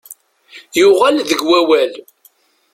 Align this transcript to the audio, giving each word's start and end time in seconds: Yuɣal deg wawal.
Yuɣal 0.79 1.15
deg 1.29 1.41
wawal. 1.49 1.91